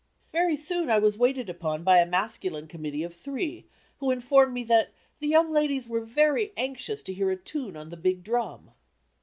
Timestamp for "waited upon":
1.19-1.83